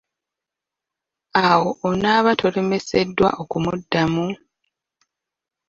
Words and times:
Awo 1.47 1.69
onaaba 1.87 2.31
tolemeseddwa 2.39 3.29
okumuddamu? 3.41 4.27